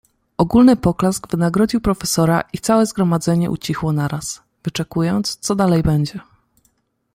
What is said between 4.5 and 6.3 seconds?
wyczekując, co dalej będzie."